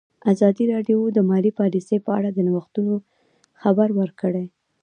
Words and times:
ازادي 0.31 0.63
راډیو 0.73 0.99
د 1.11 1.17
مالي 1.29 1.51
پالیسي 1.59 1.97
په 2.05 2.11
اړه 2.17 2.29
د 2.33 2.39
نوښتونو 2.47 2.93
خبر 3.61 3.89
ورکړی. 3.99 4.45